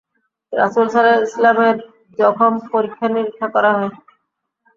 রাসূল 0.53 0.85
সাল্লাল্লাহু 0.87 1.15
আলাইহি 1.15 1.23
ওয়াসাল্লাম-এর 1.23 1.77
জখম 2.19 2.53
পরীক্ষা-নিরীক্ষা 2.71 3.47
করা 3.55 3.71
হয়। 3.77 3.91